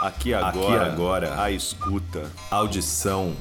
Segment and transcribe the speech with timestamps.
[0.00, 3.36] Aqui agora, Aqui agora, a escuta, audição,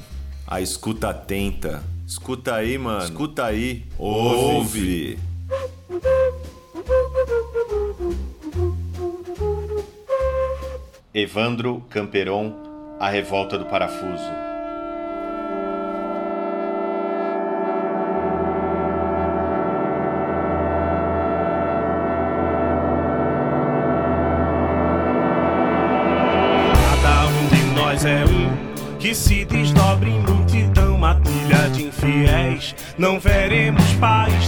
[0.46, 1.81] a escuta atenta.
[2.05, 3.05] Escuta aí, mano.
[3.05, 3.85] Escuta aí.
[3.97, 5.17] Ouve.
[11.13, 12.53] Evandro Camperon,
[12.99, 14.49] A Revolta do Parafuso.
[32.99, 33.81] Não veremos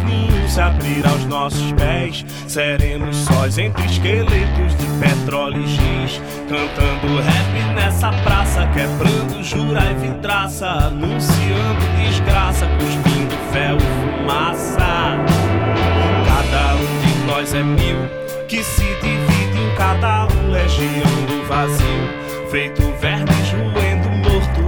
[0.02, 2.26] nenhum se abrir aos nossos pés.
[2.50, 6.22] Seremos sós entre esqueletos de petróleo e giz.
[6.50, 10.68] Cantando rap nessa praça, quebrando jura e vidraça.
[10.68, 15.16] Anunciando desgraça, cuspindo fel e fumaça.
[16.28, 17.98] Cada um de nós é mil,
[18.50, 22.50] que se divide em cada um, legião do vazio.
[22.52, 24.12] Feito vermes roendo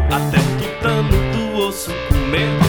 [0.10, 2.63] até o tutano do osso, comendo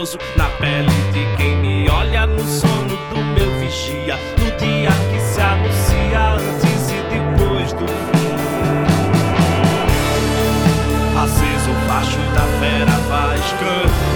[0.00, 5.20] remoso na pele de quem me olha no sono do meu vigia, no dia que
[5.20, 8.30] se anuncia antes e depois do fim.
[11.22, 13.44] Aceso o facho da fera faz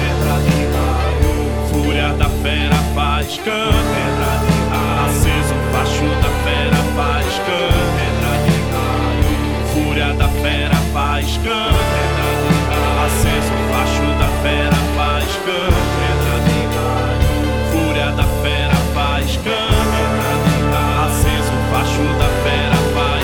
[0.00, 1.32] pedra de raio,
[1.68, 4.53] fúria da fera faz canto, pedra de
[15.44, 16.88] faz canta,
[17.70, 23.14] fúria da fera faz canta, aceso o facho da fera faz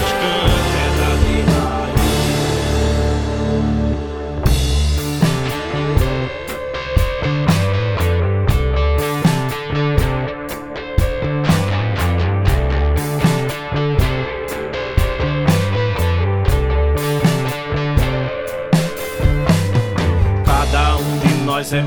[21.60, 21.82] nós é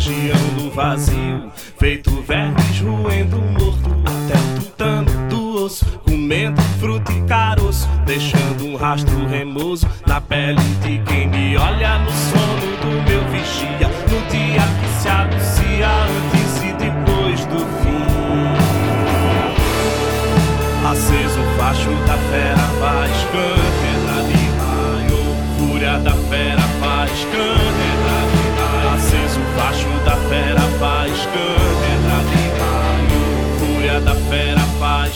[0.00, 1.52] legião do vazio.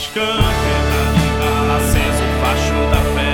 [0.07, 0.85] Câncer
[1.77, 3.24] Aceso o facho da fera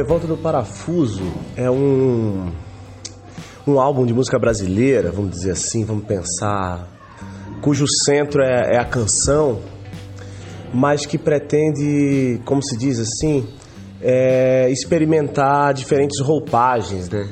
[0.00, 2.50] Revolta do Parafuso é um,
[3.66, 6.88] um álbum de música brasileira, vamos dizer assim, vamos pensar,
[7.60, 9.60] cujo centro é, é a canção,
[10.72, 13.46] mas que pretende, como se diz assim,
[14.00, 17.28] é, experimentar diferentes roupagens, né?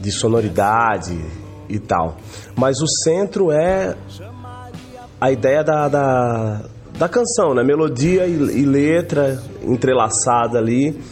[0.00, 1.18] De sonoridade
[1.68, 2.18] e tal.
[2.54, 3.96] Mas o centro é
[5.20, 6.62] a ideia da, da,
[6.96, 7.64] da canção, né?
[7.64, 11.02] Melodia e, e letra entrelaçada ali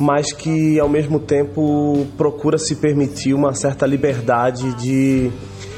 [0.00, 5.30] mas que ao mesmo tempo procura se permitir uma certa liberdade de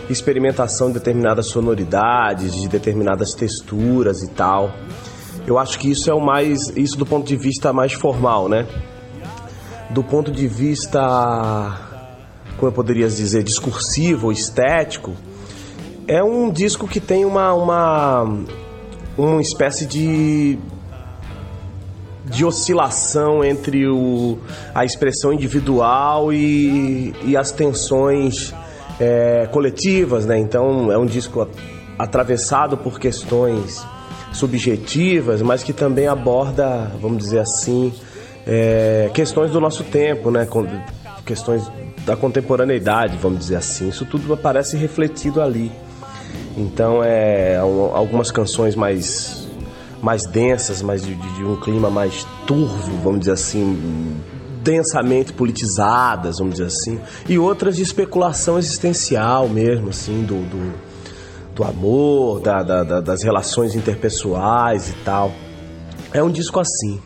[0.08, 4.70] experimentação de determinadas sonoridades, de determinadas texturas e tal.
[5.44, 8.64] Eu acho que isso é o mais, isso do ponto de vista mais formal, né?
[9.90, 11.00] Do ponto de vista,
[12.56, 15.14] como eu poderia dizer, discursivo, estético,
[16.06, 18.44] é um disco que tem uma, uma,
[19.18, 20.60] uma espécie de
[22.24, 24.38] de oscilação entre o,
[24.74, 28.54] a expressão individual e, e as tensões
[29.00, 30.38] é, coletivas, né?
[30.38, 31.48] Então é um disco
[31.98, 33.84] atravessado por questões
[34.32, 37.92] subjetivas, mas que também aborda, vamos dizer assim,
[38.46, 40.46] é, questões do nosso tempo, né?
[41.26, 41.70] Questões
[42.04, 43.88] da contemporaneidade, vamos dizer assim.
[43.88, 45.70] Isso tudo aparece refletido ali.
[46.56, 49.41] Então é algumas canções mais
[50.02, 54.20] mais densas, mais de, de, um clima mais turvo, vamos dizer assim,
[54.62, 60.74] densamente politizadas, vamos dizer assim, e outras de especulação existencial mesmo, assim, do, do,
[61.54, 65.32] do amor, da, da, das relações interpessoais e tal.
[66.12, 67.00] É um disco assim.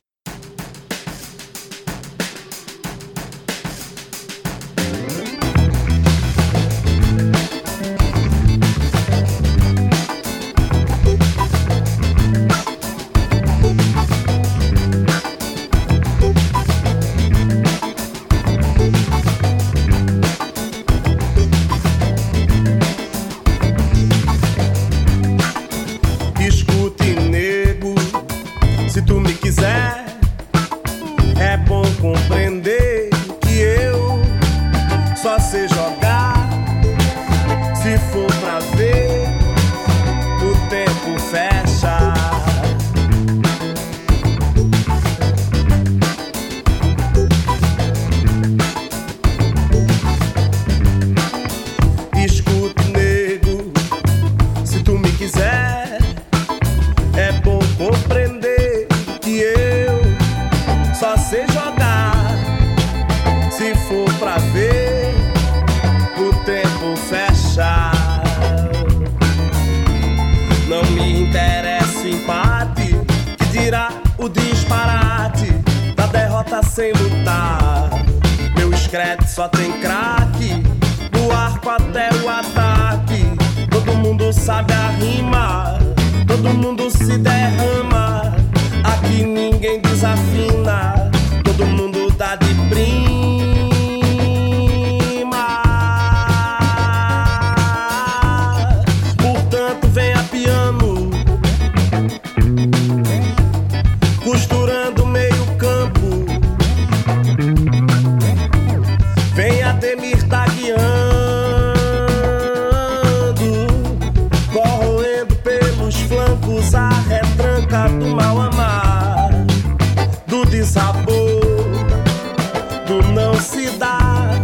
[122.86, 124.38] do não se dar,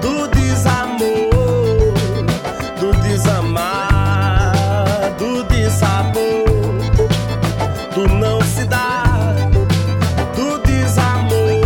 [0.00, 1.30] do desamor,
[2.80, 4.38] do desamado,
[5.18, 6.44] do dissabor,
[7.94, 9.34] do não se dar,
[10.34, 11.60] do desamor,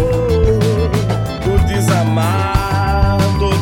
[1.45, 2.45] do desamado.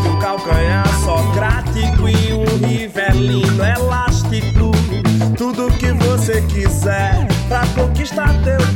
[0.02, 4.72] de um calcanhar socrático e um rivelino elástico.
[5.36, 8.71] Tudo que você quiser pra conquistar teu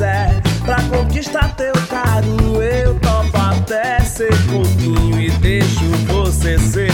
[0.00, 0.40] quiser.
[0.64, 6.89] Pra conquistar teu carinho, eu topo até ser pouquinho e deixo você ser.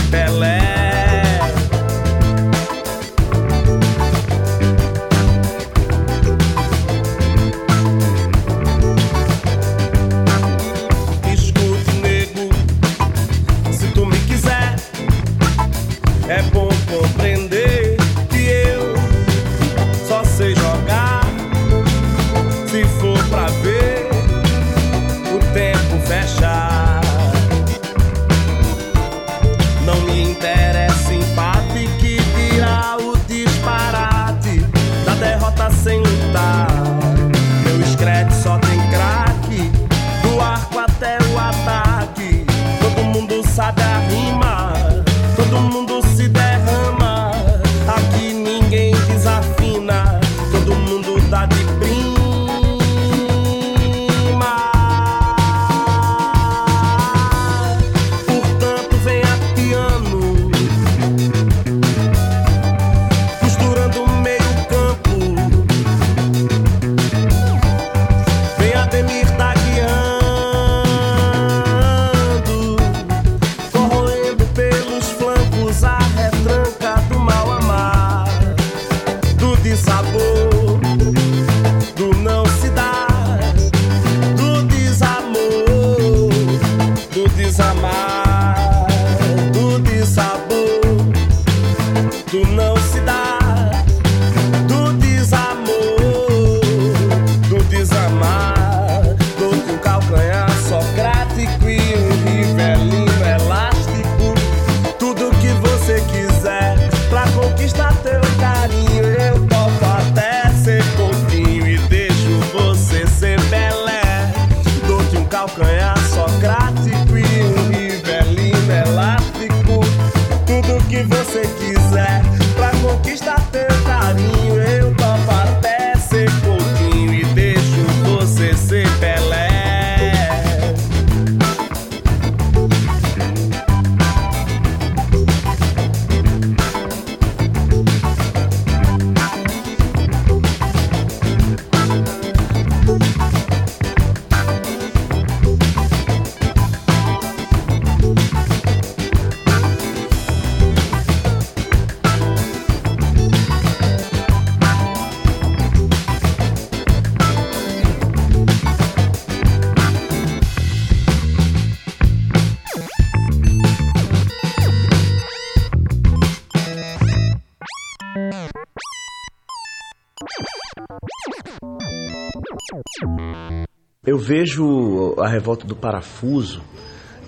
[174.26, 176.60] Vejo a revolta do parafuso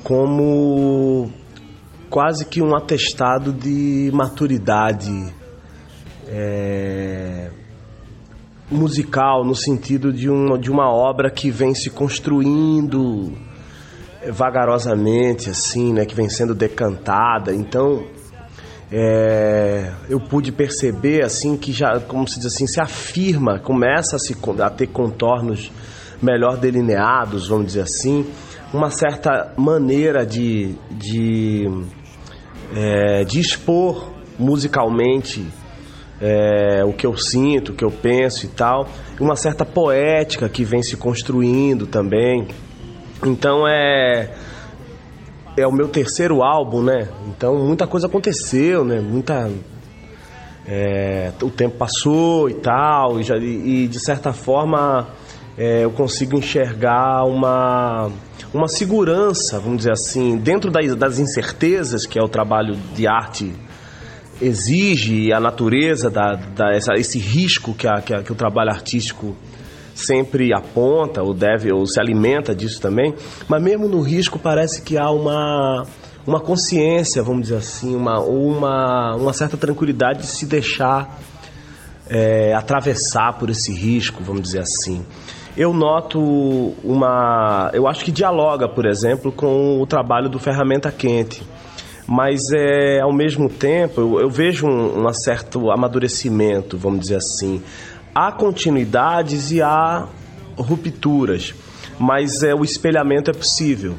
[0.02, 1.30] como
[2.10, 5.32] quase que um atestado de maturidade
[6.26, 7.50] é,
[8.68, 13.32] musical, no sentido de uma, de uma obra que vem se construindo
[14.32, 17.54] vagarosamente, assim, né, que vem sendo decantada.
[17.54, 18.04] Então,
[18.90, 24.18] é, eu pude perceber assim que já, como se diz assim, se afirma, começa a,
[24.18, 25.70] se, a ter contornos
[26.20, 28.26] melhor delineados, vamos dizer assim,
[28.72, 31.66] uma certa maneira de, de,
[32.74, 35.46] é, de expor musicalmente
[36.20, 38.88] é, o que eu sinto, o que eu penso e tal,
[39.20, 42.48] uma certa poética que vem se construindo também.
[43.24, 44.34] Então é
[45.56, 47.08] é o meu terceiro álbum, né?
[47.26, 49.00] Então muita coisa aconteceu, né?
[49.00, 49.50] Muita
[50.66, 55.08] é, o tempo passou e tal e, já, e, e de certa forma
[55.58, 58.10] é, eu consigo enxergar uma
[58.54, 63.52] uma segurança, vamos dizer assim, dentro das, das incertezas que é o trabalho de arte
[64.40, 68.70] exige a natureza da, da essa, esse risco que, a, que, a, que o trabalho
[68.70, 69.36] artístico
[69.94, 73.12] sempre aponta ou deve ou se alimenta disso também,
[73.48, 75.84] mas mesmo no risco parece que há uma
[76.24, 81.18] uma consciência, vamos dizer assim, uma uma uma certa tranquilidade de se deixar
[82.08, 85.04] é, atravessar por esse risco, vamos dizer assim.
[85.56, 86.20] Eu noto
[86.84, 91.42] uma, eu acho que dialoga, por exemplo, com o trabalho do ferramenta quente
[92.10, 97.62] mas é, ao mesmo tempo eu, eu vejo um, um, certo amadurecimento, vamos dizer assim
[98.18, 100.08] há continuidades e há
[100.56, 101.54] rupturas,
[101.98, 103.94] mas é, o espelhamento é possível.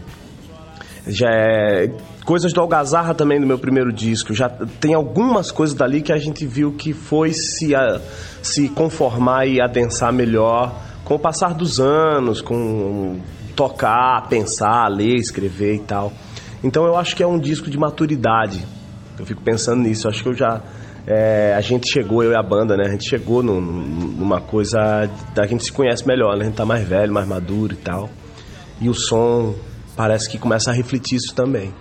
[1.08, 1.90] Já é,
[2.26, 6.18] coisas do Algazarra também no meu primeiro disco, já tem algumas coisas dali que a
[6.18, 8.02] gente viu que foi se, a,
[8.42, 10.76] se conformar e adensar melhor
[11.10, 13.20] com o passar dos anos, com
[13.56, 16.14] tocar, pensar, ler, escrever e tal.
[16.64, 18.64] Então eu acho que é um disco de maturidade.
[19.18, 20.62] Eu fico pensando nisso, eu acho que eu já
[21.08, 22.84] é, a gente chegou, eu e a banda, né?
[22.86, 26.44] A gente chegou num, numa coisa da gente se conhece melhor, né?
[26.44, 28.08] A gente tá mais velho, mais maduro e tal.
[28.80, 29.56] E o som
[29.96, 31.74] parece que começa a refletir isso também.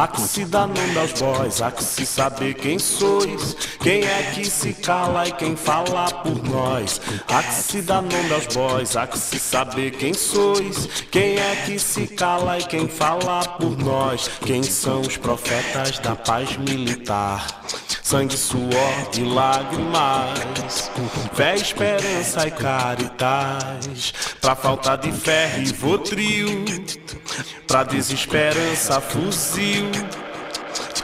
[0.00, 3.54] Há que se dar nome aos boys, há que se saber quem sois.
[3.82, 6.98] Quem é que se cala e quem fala por nós?
[7.28, 10.86] Há que se dar nome aos boys, há que se saber quem sois.
[11.10, 14.30] Quem é que se cala e quem fala por nós?
[14.40, 17.46] Quem são os profetas da paz militar?
[18.10, 20.90] Sangue, suor e lágrimas,
[21.32, 24.12] fé, esperança e caridade.
[24.40, 26.64] Pra falta de fé, rivotril.
[27.68, 29.88] Pra desesperança, fuzil.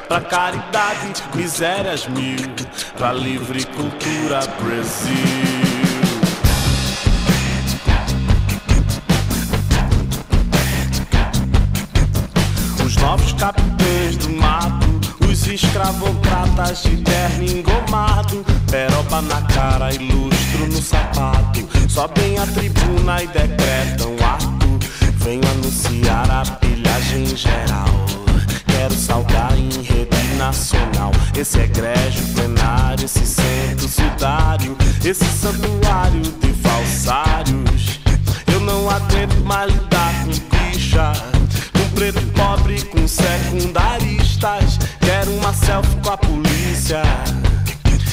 [0.09, 2.39] Pra caridade, misérias mil.
[2.99, 5.56] Pra livre cultura, Brasil.
[15.55, 23.26] Escravocratas de terno engomado, peroba na cara e lustro no sapato, sobem a tribuna e
[23.26, 24.79] decretam ato,
[25.25, 27.87] vem anunciar a pilhagem geral.
[28.67, 29.71] Quero salgar em
[30.37, 31.11] nacional.
[31.37, 38.00] Esse egrégio plenário, esse centro sudário, esse santuário de falsários.
[38.53, 41.36] Eu não aguento mais lidar com bicha.
[41.97, 44.79] Preto pobre, com secundaristas.
[45.00, 47.03] Quero uma selfie com a polícia.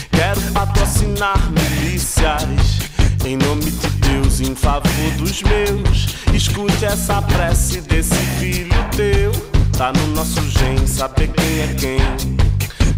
[0.10, 2.80] Quero patrocinar milícias.
[3.26, 6.16] Em nome de Deus, em favor dos meus.
[6.34, 9.34] Escute essa prece desse filho teu.
[9.78, 12.38] Tá no nosso gen saber quem é quem.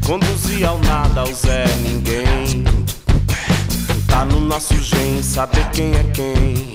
[0.05, 2.63] Conduzir ao nada, ao Zé ninguém.
[4.07, 6.73] Tá no nosso gen saber quem é quem.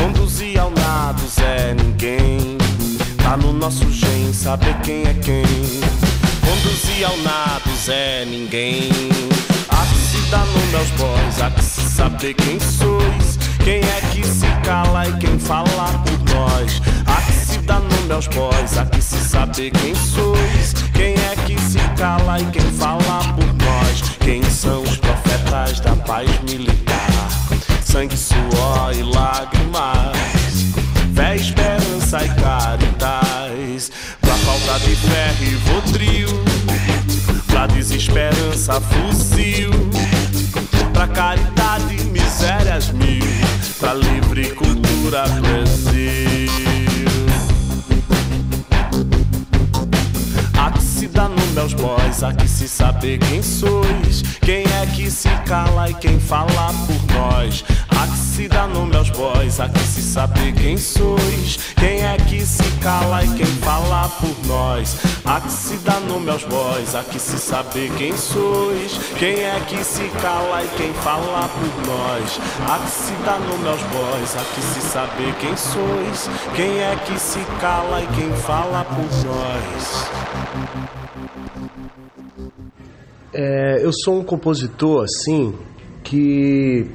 [0.00, 2.62] Conduzir ao nada, o Zé ninguém.
[3.22, 5.44] Tá no nosso gen saber quem é quem.
[6.44, 8.90] Conduzir ao nada, Zé ninguém.
[9.68, 13.38] Há que se dar nome aos boys, há que se saber quem sois.
[13.64, 16.82] Quem é que se cala e quem fala por nós?
[17.06, 20.74] Há que se dar nome aos boys, há que se saber quem sois.
[20.92, 24.00] Quem é que se cala e quem fala por nós?
[24.18, 26.82] Quem são os profetas da paz militar?
[27.84, 30.16] Sangue, suor e lágrimas.
[31.14, 31.36] Fé,
[32.18, 33.90] e caridade.
[34.20, 36.28] Pra falta de fé e votril.
[37.46, 39.70] Pra desesperança, fuzil.
[40.92, 43.24] Pra caridade, misérias mil.
[43.78, 46.71] Pra livre cultura, Brasil.
[51.12, 54.22] Dar nome aos boys, há que se saber quem sois.
[54.40, 57.62] Quem é que se cala e quem fala por nós?
[57.90, 61.58] Há que se dar nome aos boys, há que se saber quem sois.
[61.76, 64.96] Quem é que se cala e quem fala por nós?
[65.26, 68.98] Há que se dar nome aos boys, há que se saber quem sois.
[69.18, 72.40] Quem é que se cala e quem fala por nós?
[72.68, 76.30] Há que se dar nome aos boys, há que se saber quem sois.
[76.56, 80.91] Quem é que se cala e quem fala por nós?
[83.34, 85.54] É, eu sou um compositor assim
[86.04, 86.86] que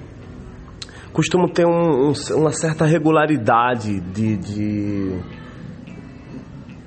[1.12, 5.19] costumo ter um, um, uma certa regularidade de, de,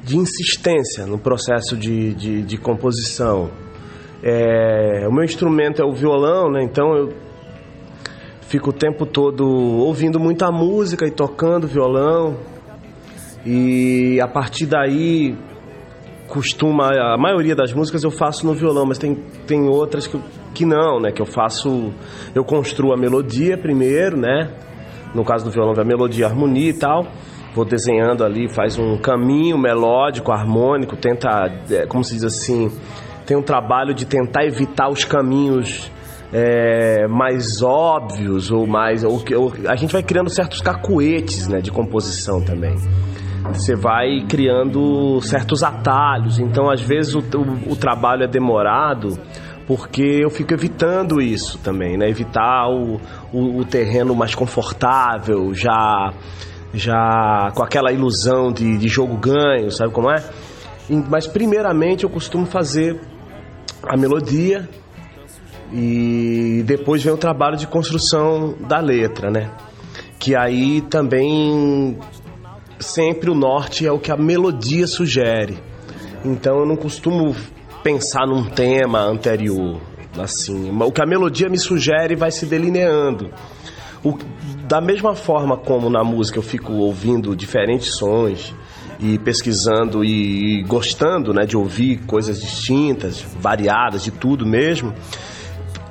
[0.05, 3.51] de, insistência no processo de, de, de composição.
[4.23, 6.63] É, o meu instrumento é o violão, né?
[6.63, 7.13] então eu
[8.43, 12.37] fico o tempo todo ouvindo muita música e tocando violão.
[13.45, 15.37] E a partir daí
[16.31, 19.17] costuma a maioria das músicas eu faço no violão, mas tem,
[19.47, 20.19] tem outras que,
[20.55, 21.11] que não, né?
[21.11, 21.93] Que eu faço,
[22.35, 24.49] eu construo a melodia primeiro, né?
[25.13, 27.05] No caso do violão, a melodia, a harmonia e tal.
[27.53, 32.71] Vou desenhando ali, faz um caminho melódico, harmônico, tenta, é, como se diz assim,
[33.27, 35.91] tem um trabalho de tentar evitar os caminhos
[36.33, 41.61] é, mais óbvios ou mais, ou, ou, a gente vai criando certos cacuetes, né?
[41.61, 42.77] De composição também
[43.55, 46.39] você vai criando certos atalhos.
[46.39, 49.19] Então, às vezes, o, o, o, trabalho é demorado
[49.67, 52.09] porque eu fico evitando isso também, né?
[52.09, 53.01] Evitar o,
[53.33, 56.13] o, o terreno mais confortável, já,
[56.75, 60.25] já com aquela ilusão de, de jogo ganho, sabe como é?
[61.09, 63.01] Mas, primeiramente, eu costumo fazer
[63.83, 64.69] a melodia
[65.73, 69.51] e depois vem o trabalho de construção da letra, né?
[70.19, 71.97] Que aí também
[72.81, 75.59] sempre o norte é o que a melodia sugere.
[76.25, 77.35] Então eu não costumo
[77.83, 79.81] pensar num tema anterior,
[80.19, 80.71] assim.
[80.83, 83.31] O que a melodia me sugere vai se delineando.
[84.03, 84.17] O,
[84.67, 88.55] da mesma forma como na música eu fico ouvindo diferentes sons
[88.99, 94.95] e pesquisando e, e gostando né, de ouvir coisas distintas, variadas, de tudo mesmo,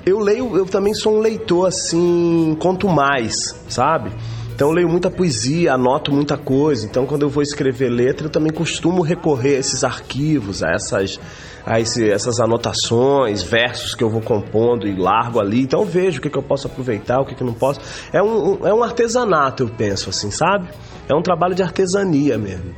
[0.06, 4.12] eu leio, eu também sou um leitor assim, quanto mais, sabe?
[4.60, 6.86] Então eu leio muita poesia, anoto muita coisa.
[6.86, 11.18] Então quando eu vou escrever letra, eu também costumo recorrer a esses arquivos, a essas,
[11.66, 15.62] a esse, essas anotações, versos que eu vou compondo e largo ali.
[15.62, 17.80] Então eu vejo o que, que eu posso aproveitar, o que, que eu não posso.
[18.12, 20.68] É um, é um artesanato, eu penso assim, sabe?
[21.08, 22.76] É um trabalho de artesania mesmo.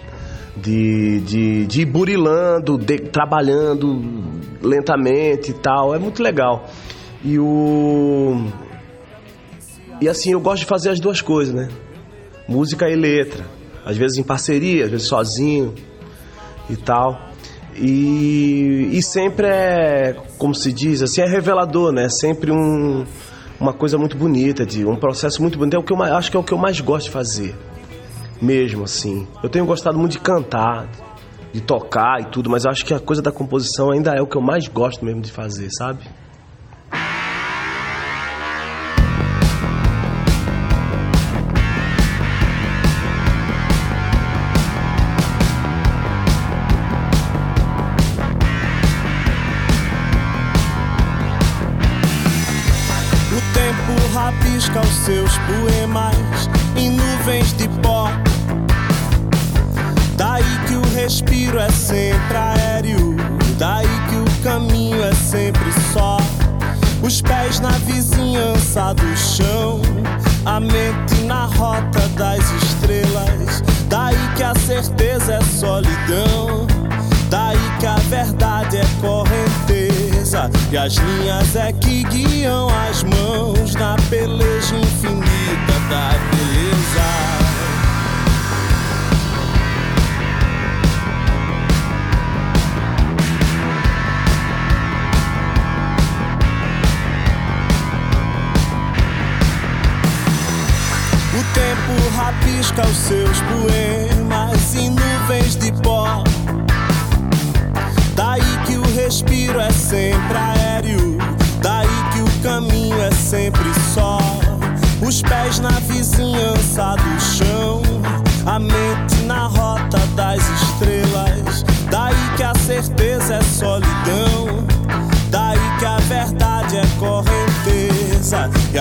[0.56, 4.04] De, de, de ir burilando, de, trabalhando
[4.62, 5.96] lentamente e tal.
[5.96, 6.64] É muito legal.
[7.24, 8.31] E o
[10.02, 11.70] e assim, eu gosto de fazer as duas coisas, né?
[12.48, 13.46] Música e letra.
[13.86, 15.76] Às vezes em parceria, às vezes sozinho
[16.68, 17.30] e tal.
[17.76, 22.10] E, e sempre é, como se diz, assim, é revelador, né?
[22.10, 23.06] Sempre um,
[23.60, 25.76] uma coisa muito bonita, de um processo muito bonito.
[25.76, 27.56] É o que eu acho que é o que eu mais gosto de fazer.
[28.42, 29.28] Mesmo assim.
[29.44, 30.90] Eu tenho gostado muito de cantar,
[31.54, 34.36] de tocar e tudo, mas acho que a coisa da composição ainda é o que
[34.36, 36.00] eu mais gosto mesmo de fazer, sabe?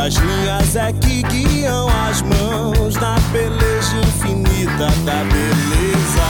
[0.00, 6.26] As linhas é que guiam as mãos na peleja infinita da beleza.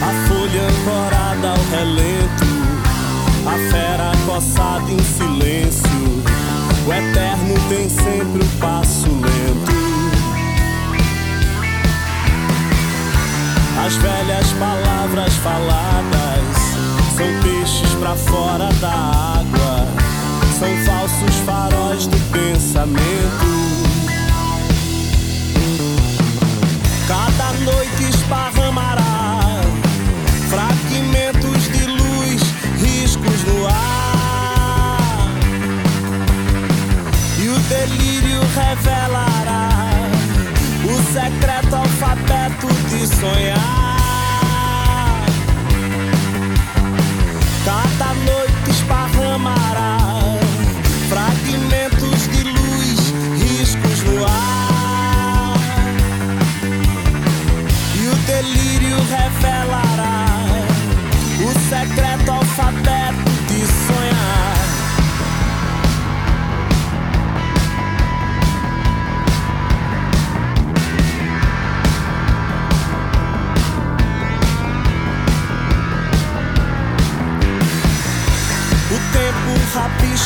[0.00, 2.44] A folha ancorada ao relento,
[3.44, 6.22] a fera coçada em silêncio.
[6.86, 9.72] O eterno tem sempre o passo lento.
[13.84, 16.72] As velhas palavras faladas
[17.16, 19.61] são peixes pra fora da água,
[20.62, 23.02] são falsos faróis do pensamento.
[27.08, 29.60] Cada noite esparramará
[30.48, 32.42] fragmentos de luz,
[32.80, 35.28] riscos no ar.
[37.40, 39.68] E o delírio revelará
[40.84, 44.01] o secreto alfabeto de sonhar.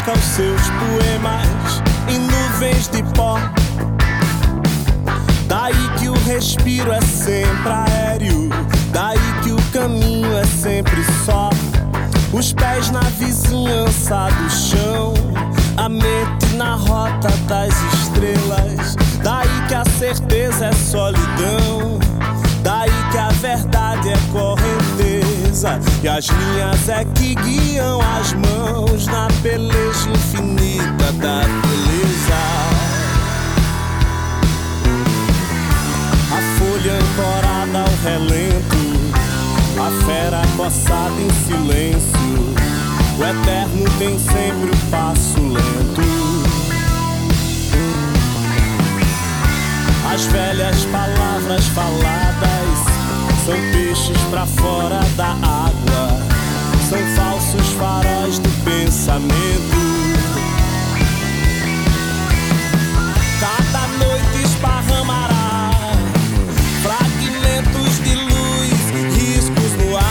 [0.06, 3.38] Rabisca os seus poemas em nuvens de pó.
[5.48, 8.48] Daí que o respiro é sempre aéreo,
[8.92, 11.50] daí que o caminho é sempre só.
[12.32, 15.14] Os pés na vizinhança do chão,
[15.76, 18.96] a mente na rota das estrelas.
[19.22, 21.98] Daí que a certeza é solidão,
[22.62, 25.80] daí que a verdade é correnteza.
[26.06, 32.42] E as linhas é que guiam as mãos na peleja infinita da beleza.
[36.30, 38.76] A folha ancorada ao relento,
[39.80, 42.54] a fera coçada em silêncio.
[43.18, 46.02] O eterno tem sempre o passo lento.
[50.14, 52.96] As velhas palavras faladas
[53.46, 55.85] são peixes pra fora da água,
[56.88, 59.76] são falsos faróis do pensamento.
[63.40, 65.80] Cada noite esparramará
[66.82, 68.78] fragmentos de luz,
[69.16, 70.04] riscos no ar.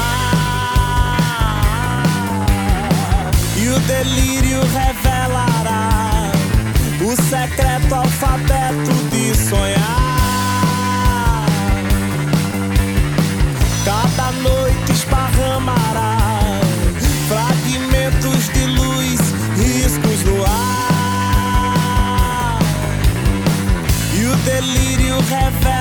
[3.56, 6.30] E o delírio revelará
[7.02, 10.25] o secreto alfabeto de sonhar.
[25.52, 25.75] Delírio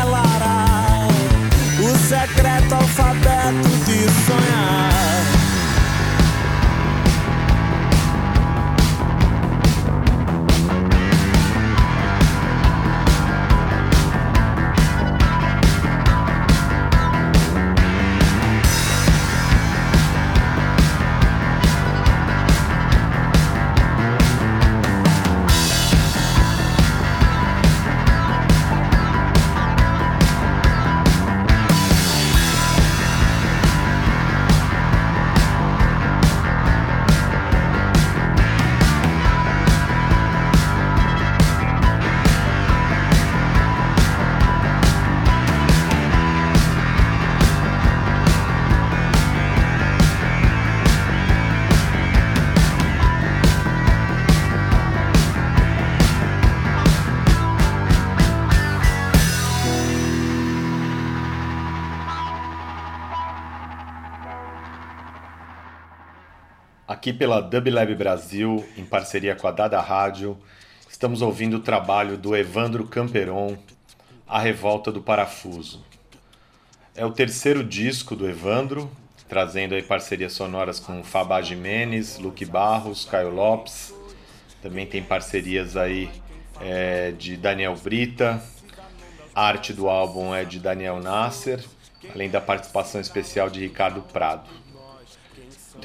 [67.04, 70.38] Aqui pela Dub Lab Brasil, em parceria com a Dada Rádio,
[70.88, 73.58] estamos ouvindo o trabalho do Evandro Camperon,
[74.26, 75.84] A Revolta do Parafuso.
[76.96, 78.90] É o terceiro disco do Evandro,
[79.28, 83.94] trazendo aí parcerias sonoras com Fabá Jimenez, Luke Barros, Caio Lopes.
[84.62, 86.08] Também tem parcerias aí
[86.58, 88.42] é, de Daniel Brita.
[89.34, 91.62] A arte do álbum é de Daniel Nasser,
[92.14, 94.63] além da participação especial de Ricardo Prado.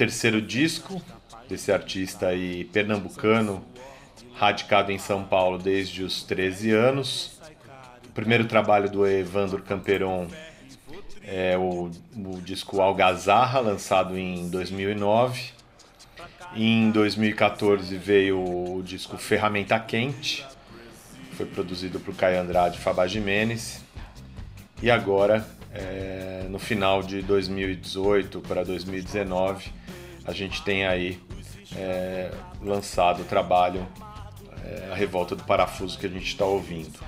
[0.00, 1.02] Terceiro disco
[1.46, 3.62] desse artista aí pernambucano,
[4.34, 7.38] radicado em São Paulo desde os 13 anos.
[8.08, 10.26] O primeiro trabalho do Evandro Camperon
[11.22, 15.50] é o, o disco Algazarra, lançado em 2009.
[16.56, 20.46] Em 2014 veio o disco Ferramenta Quente,
[21.32, 23.84] foi produzido por Caio Andrade e Fabá Jimenez.
[24.82, 29.78] E agora, é, no final de 2018 para 2019,
[30.30, 31.20] a gente tem aí
[31.76, 32.30] é,
[32.62, 33.84] lançado o trabalho
[34.64, 37.00] é, A Revolta do Parafuso que a gente está ouvindo.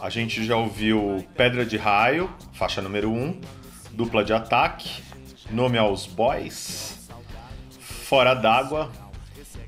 [0.00, 3.40] A gente já ouviu Pedra de Raio, faixa número 1,
[3.90, 5.02] Dupla de Ataque,
[5.50, 7.08] Nome aos Boys,
[7.80, 8.90] Fora d'Água,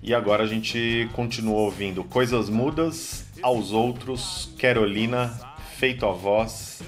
[0.00, 5.28] e agora a gente continua ouvindo Coisas Mudas, Aos Outros, Carolina,
[5.76, 6.82] Feito a Voz,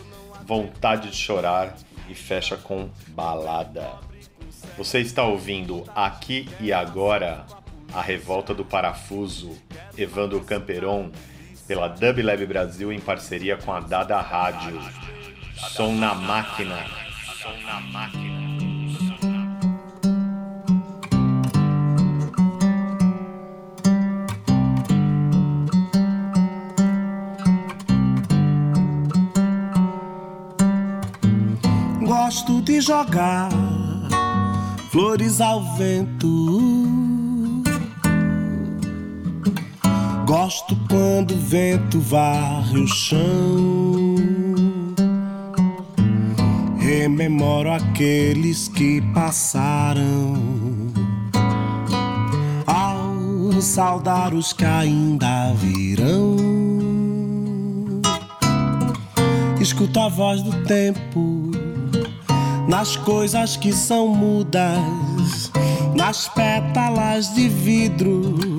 [0.44, 1.76] Vontade de Chorar
[2.09, 4.06] e fecha com Balada.
[4.76, 7.46] Você está ouvindo Aqui e Agora,
[7.94, 9.56] A Revolta do Parafuso,
[9.96, 11.10] Evandro Camperon,
[11.66, 14.78] pela Dub Lab Brasil em parceria com a Dada Rádio.
[15.70, 16.84] Som na máquina.
[17.42, 18.36] Som na máquina.
[32.04, 33.65] Gosto de jogar
[34.96, 36.26] flores ao vento
[40.24, 44.14] Gosto quando o vento varre o chão.
[46.78, 50.35] Rememoro aqueles que passaram.
[52.66, 56.37] Ao saudar os que ainda virão.
[59.61, 61.45] Escuto a voz do tempo
[62.68, 65.50] nas coisas que são mudas,
[65.94, 68.57] nas pétalas de vidro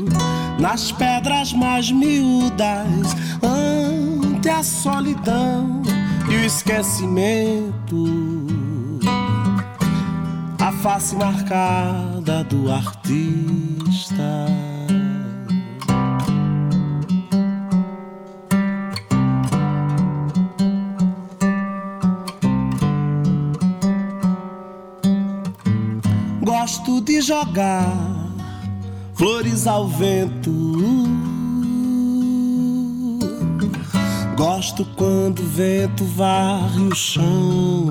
[0.59, 5.81] nas pedras mais miúdas, ante a solidão
[6.29, 8.07] e o esquecimento.
[10.59, 14.47] A face marcada do artista.
[27.27, 27.93] Jogar
[29.13, 30.49] flores ao vento.
[34.37, 37.89] Gosto quando o vento varre o chão.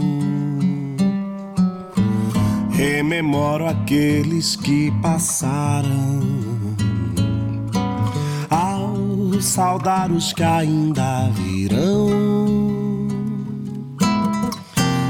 [2.71, 6.23] Rememoro aqueles que passaram.
[8.49, 12.07] Ao saudar os que ainda virão.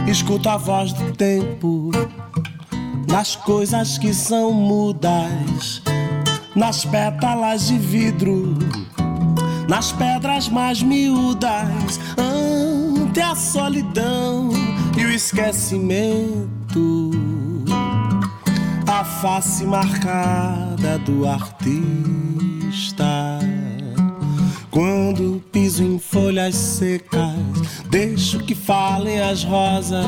[0.08, 1.92] Escuto a voz do tempo
[3.08, 5.82] nas coisas que são mudas
[6.56, 8.56] nas pétalas de vidro,
[9.68, 14.48] nas pedras mais miúdas, ante a solidão
[14.96, 17.10] e o esquecimento,
[18.86, 23.04] a face marcada do artista.
[24.70, 27.36] Quando piso em folhas secas,
[27.90, 30.06] deixo que falem as rosas,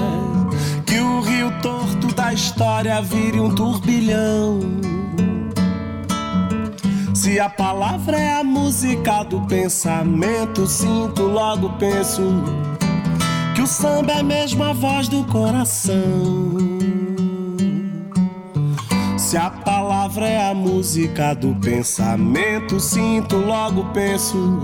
[0.89, 4.61] que o rio torto da história vire um turbilhão
[7.29, 12.23] se a palavra é a música do pensamento, sinto, logo penso
[13.55, 15.99] que o samba é mesmo a voz do coração.
[19.19, 24.63] Se a palavra é a música do pensamento, sinto, logo penso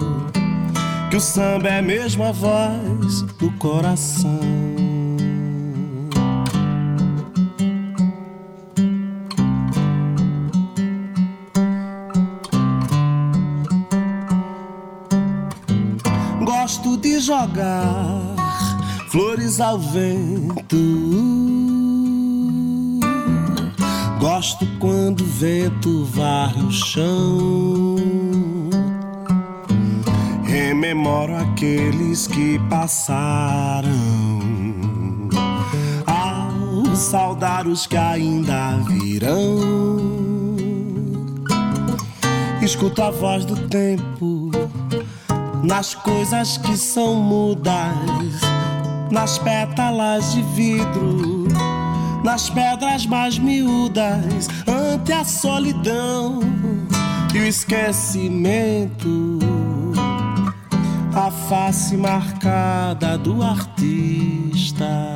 [1.11, 4.74] que o samba é mesmo a voz do coração.
[19.61, 20.77] Ao vento.
[24.19, 27.97] Gosto quando o vento varre o chão.
[30.45, 33.91] Rememoro aqueles que passaram.
[36.07, 39.61] Ao saudar os que ainda virão.
[42.63, 44.51] Escuto a voz do tempo
[45.63, 48.41] nas coisas que são mudas,
[49.15, 51.47] nas pétalas de vidro,
[52.25, 56.41] nas pedras mais miúdas, ante a solidão
[57.33, 59.39] e o esquecimento
[61.15, 65.15] a face marcada do artista.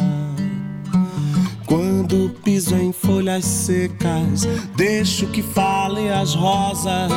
[1.67, 7.13] Quando piso em folhas secas, deixo que falem as rosas,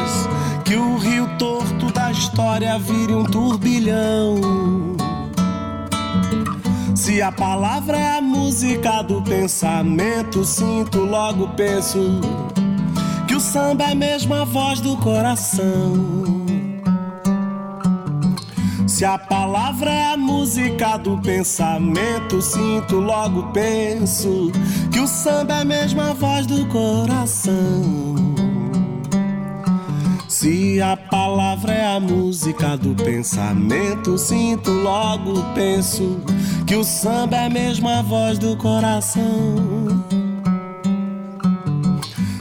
[0.66, 5.01] que o rio torto da história vire um turbilhão.
[7.02, 12.22] Se a palavra é a música do pensamento, sinto, logo penso
[13.28, 16.46] que o samba é mesmo a voz do coração.
[18.86, 24.52] Se a palavra é a música do pensamento, sinto, logo penso
[24.92, 28.14] que o samba é mesmo a voz do coração.
[30.30, 36.22] Se a palavra é a música do pensamento, sinto, logo penso
[36.72, 39.26] que o samba é mesmo a voz do coração.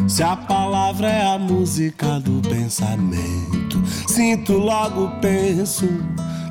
[0.06, 5.88] Se a palavra é a música do pensamento, sinto, logo penso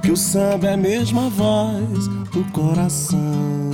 [0.01, 3.68] que o samba é a mesma voz do coração.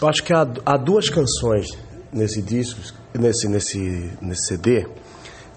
[0.00, 1.66] Eu acho que há, há duas canções
[2.12, 2.80] nesse disco,
[3.12, 4.86] nesse, nesse, nesse CD,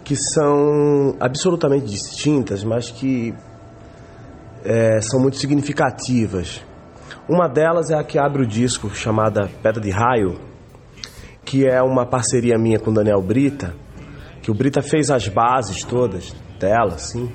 [0.03, 3.33] que são absolutamente distintas, mas que
[4.63, 6.61] é, são muito significativas.
[7.29, 10.39] Uma delas é a que abre o disco, chamada Pedra de Raio,
[11.45, 13.75] que é uma parceria minha com Daniel Brita,
[14.41, 17.31] que o Brita fez as bases todas dela, assim,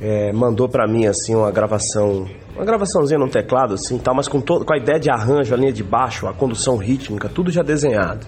[0.00, 4.40] é, mandou para mim assim uma gravação, uma gravaçãozinha no teclado, assim, tal, mas com
[4.40, 7.62] todo, com a ideia de arranjo, a linha de baixo, a condução rítmica, tudo já
[7.62, 8.26] desenhado.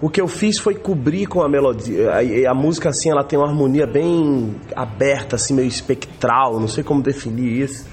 [0.00, 2.10] O que eu fiz foi cobrir com a melodia.
[2.10, 6.84] A, a, música, assim, ela tem uma harmonia bem aberta, assim, meio espectral, não sei
[6.84, 7.86] como definir isso.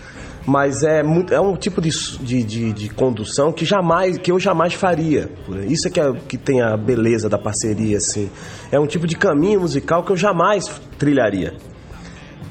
[0.46, 4.38] Mas é, muito, é um tipo de, de, de, de condução que jamais que eu
[4.38, 5.30] jamais faria.
[5.70, 8.30] Isso é que, é que tem a beleza da parceria, assim.
[8.70, 11.54] É um tipo de caminho musical que eu jamais trilharia.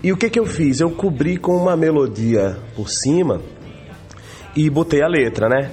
[0.03, 0.81] E o que, que eu fiz?
[0.81, 3.41] Eu cobri com uma melodia por cima
[4.57, 5.71] e botei a letra, né?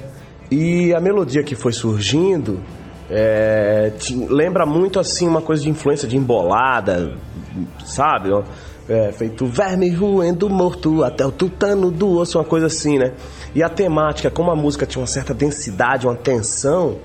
[0.51, 2.61] E a melodia que foi surgindo
[3.09, 7.13] é, te, lembra muito assim uma coisa de influência de embolada,
[7.83, 8.29] sabe?
[8.87, 13.13] É, feito verme ruendo morto até o tutano do osso, uma coisa assim, né?
[13.55, 16.99] E a temática, como a música tinha uma certa densidade, uma tensão,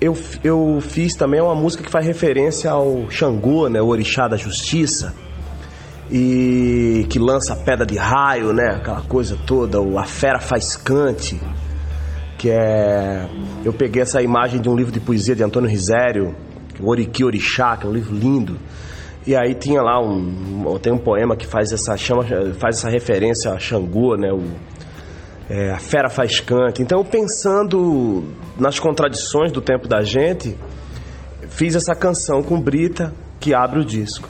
[0.00, 3.82] eu, eu fiz também uma música que faz referência ao Xangô, né?
[3.82, 5.12] O orixá da justiça.
[6.10, 8.76] E que lança pedra de raio, né?
[8.76, 11.40] Aquela coisa toda, a fera faiscante
[12.44, 13.26] que é.
[13.64, 16.34] Eu peguei essa imagem de um livro de poesia de Antônio Risério,
[16.78, 18.58] o Oriki Orixá, que é um livro lindo.
[19.26, 20.78] E aí tinha lá um.
[20.78, 22.22] Tem um poema que faz essa, chama,
[22.58, 24.30] faz essa referência a Xangô, né?
[24.30, 24.42] O,
[25.48, 26.82] é, a fera faz cante.
[26.82, 28.24] Então, pensando
[28.58, 30.54] nas contradições do tempo da gente,
[31.48, 34.28] fiz essa canção com Brita que abre o disco.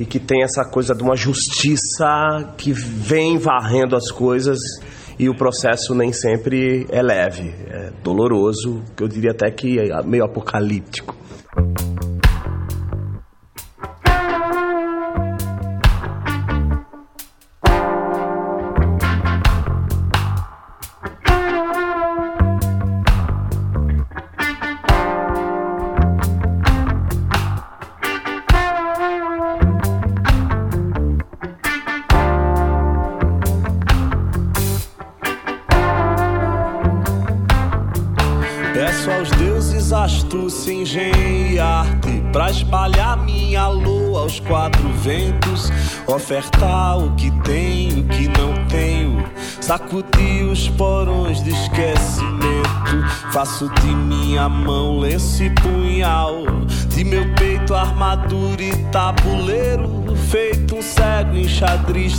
[0.00, 4.58] E que tem essa coisa de uma justiça que vem varrendo as coisas
[5.18, 10.24] e o processo nem sempre é leve, é doloroso, eu diria até que é meio
[10.24, 11.14] apocalíptico.
[46.20, 49.24] Ofertar o que tenho, o que não tenho.
[49.60, 52.30] Sacudir os porões de esquecimento.
[53.32, 56.44] Faço de minha mão lenço e punhal.
[56.88, 60.14] De meu peito armadura e tabuleiro.
[60.30, 61.36] Feito um cego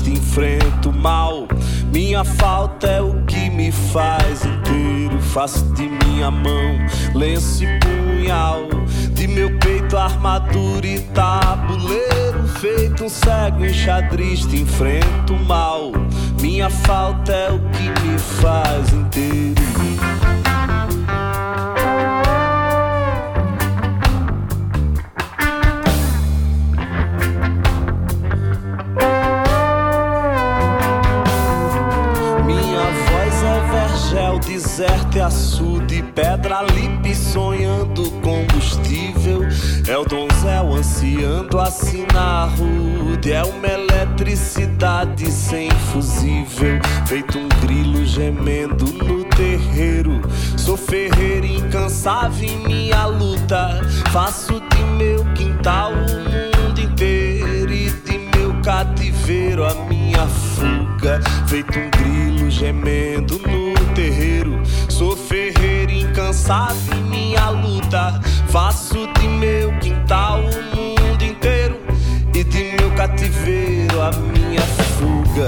[0.03, 1.47] te enfrento mal.
[1.93, 5.19] Minha falta é o que me faz inteiro.
[5.21, 6.77] Faço de minha mão
[7.13, 8.67] lenço e punhal.
[9.13, 12.21] De meu peito armadura e tabuleiro
[12.59, 13.65] Feito um cego
[14.47, 15.91] te enfrento mal.
[16.39, 20.00] Minha falta é o que me faz inteiro
[37.31, 39.41] sonhando combustível.
[39.87, 43.31] É o donzel ansiando assinar rude.
[43.31, 46.79] É uma eletricidade sem fusível.
[47.05, 50.21] Feito um grilo gemendo no terreiro.
[50.57, 53.81] Sou ferreiro incansável em minha luta.
[54.11, 57.71] Faço de meu quintal o mundo inteiro.
[57.71, 61.21] E de meu cativeiro a minha fuga.
[61.47, 64.50] Feito um grilo gemendo no terreiro.
[66.49, 68.19] Em minha luta.
[68.47, 71.79] Faço de meu quintal o mundo inteiro.
[72.33, 74.61] E de meu cativeiro a minha
[74.97, 75.47] fuga.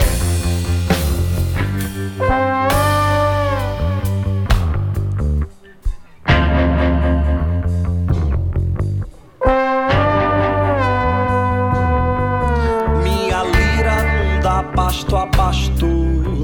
[13.03, 15.89] Minha lira não dá pasto a pastor,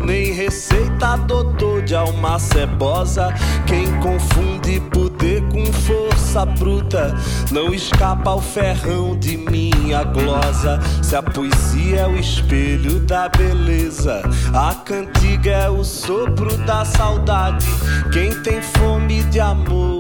[0.06, 3.34] nem receita doutor alma cebosa.
[3.66, 7.16] Quem confunde poder com força bruta,
[7.52, 10.80] não escapa ao ferrão de minha glosa.
[11.02, 14.22] Se a poesia é o espelho da beleza,
[14.54, 17.66] a cantiga é o sopro da saudade.
[18.12, 19.99] Quem tem fome de amor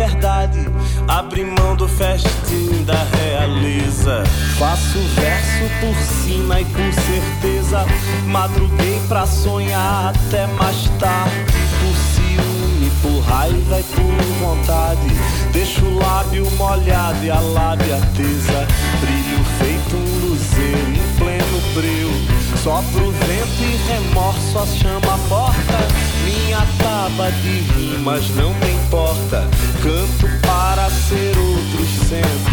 [0.00, 0.66] liberdade,
[1.06, 4.24] abre mão do festim da realeza.
[4.58, 7.84] Faço verso por cima e por certeza,
[8.24, 11.34] madruguei pra sonhar até mais tarde.
[11.80, 15.08] Por ciúme, por raiva e por vontade,
[15.52, 18.66] deixo o lábio molhado e a lábia tesa.
[19.00, 22.39] Brilho feito um luzeiro em pleno breu.
[22.62, 25.78] Sopro o vento e remorso a chama morta.
[26.24, 29.48] Minha tábua de rimas não tem porta.
[29.82, 32.50] Canto para ser outros sendo.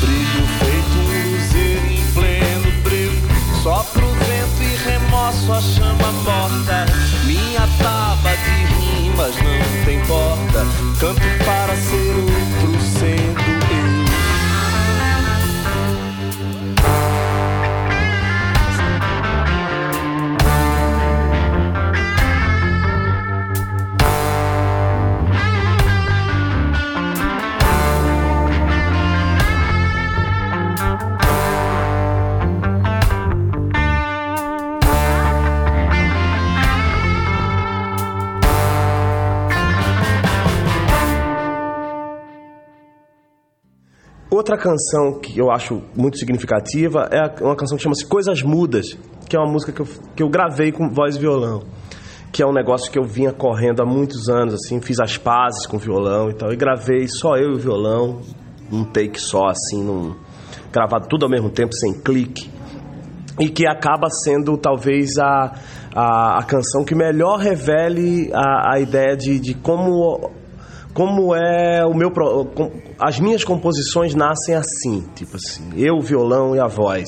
[0.00, 3.12] Brilho feito um em pleno breu.
[3.62, 6.84] Sopro o vento e remorso a chama morta.
[7.24, 10.66] Minha tábua de rimas não tem porta.
[11.00, 12.85] Canto para ser outro
[44.36, 48.86] Outra canção que eu acho muito significativa é uma canção que chama-se Coisas Mudas,
[49.26, 51.62] que é uma música que eu, que eu gravei com voz e violão.
[52.30, 55.66] Que é um negócio que eu vinha correndo há muitos anos, assim, fiz as pazes
[55.66, 58.20] com violão e tal, e gravei só eu e o violão,
[58.70, 60.14] num take só, assim, num,
[60.70, 62.50] gravado tudo ao mesmo tempo, sem clique.
[63.40, 65.54] E que acaba sendo talvez a,
[65.94, 70.30] a, a canção que melhor revele a, a ideia de, de como
[70.96, 72.10] como é o meu
[72.98, 77.04] as minhas composições nascem assim tipo assim eu o violão e a voz.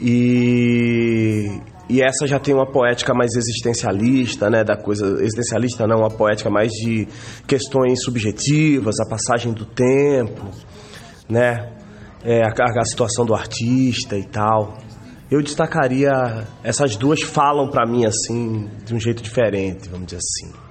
[0.00, 1.60] E
[1.90, 6.48] e essa já tem uma poética mais existencialista né da coisa existencialista não uma poética
[6.48, 7.06] mais de
[7.46, 10.48] questões subjetivas a passagem do tempo
[11.28, 11.74] né
[12.24, 14.78] é, a, a situação do artista e tal.
[15.30, 16.10] Eu destacaria
[16.64, 20.61] essas duas falam para mim assim de um jeito diferente vamos dizer assim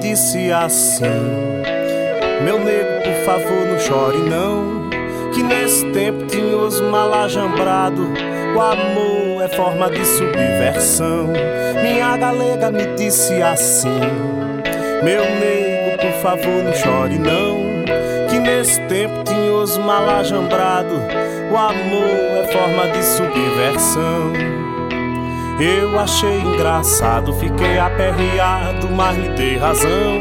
[0.00, 1.04] disse assim:
[2.44, 4.90] Meu nego, por favor, não chore não.
[5.32, 8.02] Que nesse tempo tinhas malajambrado.
[8.56, 11.28] O amor é forma de subversão.
[11.80, 14.00] Minha galega me disse assim:
[15.04, 17.70] Meu nego, por favor, não chore não.
[18.28, 20.94] Que nesse tempo tinhas malajambrado.
[21.52, 24.32] O amor é forma de subversão.
[25.60, 30.18] Eu achei engraçado, fiquei aperreado, mas lhe dei razão.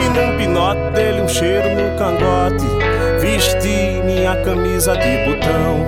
[0.00, 2.64] E num pinote dele um cheiro no cangote,
[3.20, 5.84] vesti minha camisa de botão.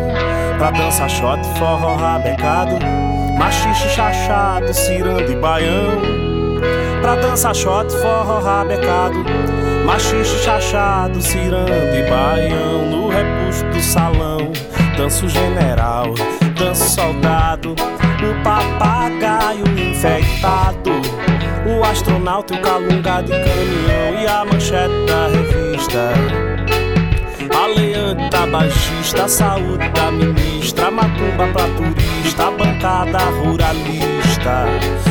[0.59, 2.79] Pra dançar shot, forró rabecado,
[3.39, 6.03] machixe chachado, ciranda e baião.
[7.01, 9.25] Pra dançar shot, forró rabecado,
[9.87, 12.91] machixe chachado, ciranda e baião.
[12.91, 14.53] No repuxo do salão,
[14.99, 16.13] danço general,
[16.59, 17.75] danço soldado
[18.25, 20.91] o papagaio infectado,
[21.67, 26.15] o astronauta e o calunga de caminhão e a manchete da revista.
[27.55, 34.34] A Aleante tabagista, saúde da ministra, macumba pra turista, bancada ruralista.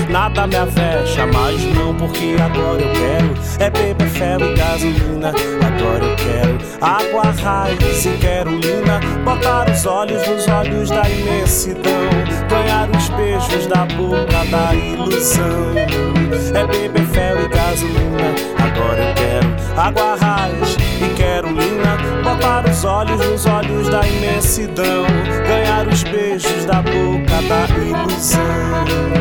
[0.09, 5.29] Nada me avexa, mas não, porque agora eu quero é beber ferro e gasolina.
[5.29, 12.09] Agora eu quero água raiz e quero lina, botar os olhos nos olhos da imensidão,
[12.47, 15.73] ganhar os beijos da boca da ilusão.
[16.53, 20.82] É beber ferro e gasolina, agora eu quero água raiz
[22.23, 25.05] botar os olhos nos olhos da imensidão,
[25.47, 29.13] ganhar os beijos da boca da ilusão.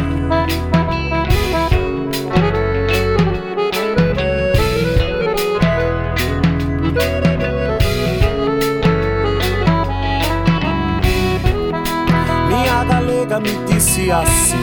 [14.02, 14.56] disse assim: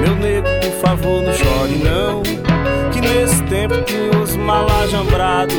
[0.00, 2.53] Meu nego, por favor, não chore não.
[3.04, 5.54] Nesse tempo que os malajambrado,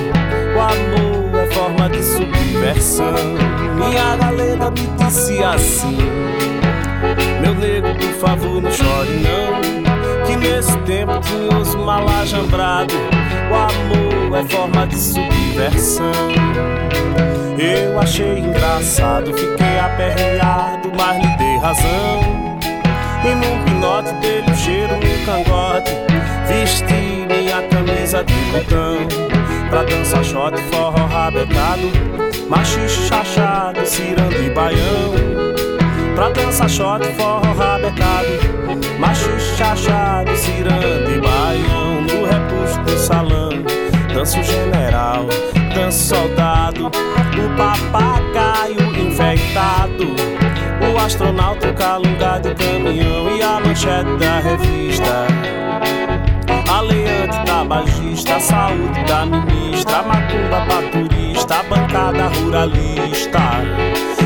[0.56, 3.14] o amor é forma de subversão.
[3.76, 5.98] Minha galera me disse assim:
[7.42, 10.26] Meu nego, por favor, não chore não.
[10.26, 12.94] Que nesse tempo que os malajambrado,
[13.52, 16.12] o amor é forma de subversão.
[17.58, 22.35] Eu achei engraçado, fiquei aperreado, mas lhe dei razão.
[23.26, 25.92] E num pinote dele o cheiro no cangote,
[26.48, 29.08] vesti minha camisa de botão.
[29.70, 31.92] Pra dançar shot, forró rabecado,
[32.48, 35.14] machixe chachado, cirando e baião.
[36.14, 38.30] Pra dançar shot, forró rabecado,
[39.00, 42.02] machixe chachado, cirando e baião.
[42.02, 43.50] No repuxo do salão,
[44.14, 45.26] danço general,
[45.74, 50.45] danço soldado o papagaio enfeitado, o
[51.06, 55.28] astronauta calungado caminhão e a manchete da revista.
[56.68, 63.40] Aleante tabagista, saúde da ministra, macumba pra turista, bancada ruralista.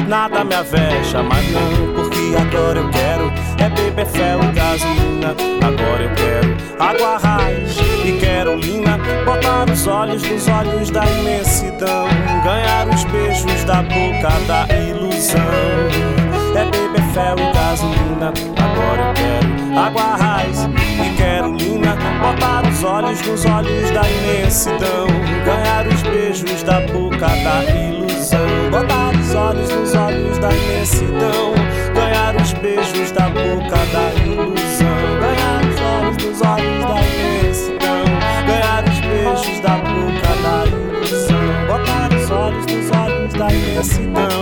[0.08, 5.36] Nada me avexa, mas não, porque agora eu quero é beber fel e gasolina.
[5.62, 12.08] Agora eu quero água raiz e quero lina, botar os olhos nos olhos da imensidão,
[12.44, 16.19] ganhar os beijos da boca da ilusão.
[16.56, 18.34] É beber fel e gasolina.
[18.58, 20.66] Agora eu quero água raiz.
[20.66, 25.08] E quero lina, botar os olhos nos olhos da imensidão,
[25.46, 28.40] ganhar os beijos da boca da ilusão,
[28.72, 31.54] botar os olhos nos olhos da imensidão,
[31.94, 34.88] ganhar os beijos da boca da ilusão,
[35.22, 38.04] ganhar os olhos nos olhos da imensidão,
[38.46, 44.39] ganhar os beijos da boca da ilusão, botar os olhos nos olhos da imensidão,